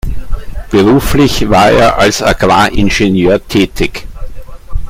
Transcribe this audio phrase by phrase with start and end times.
[0.71, 4.07] Beruflich war er als Agrar-Ingenieur tätig.